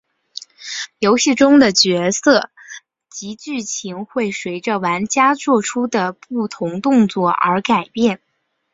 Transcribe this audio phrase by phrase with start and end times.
[0.97, 2.49] 游戏中的角色
[3.11, 8.19] 及剧情会随玩家作出的不同动作而改变。